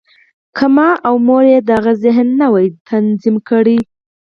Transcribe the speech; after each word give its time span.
که 0.57 0.65
ما 0.75 0.89
او 1.07 1.15
مور 1.27 1.43
یې 1.53 1.59
د 1.67 1.69
هغه 1.77 1.93
ذهن 2.03 2.27
نه 2.39 2.47
وای 2.51 2.67
تنظیم 2.89 3.35
کړی 3.49 3.77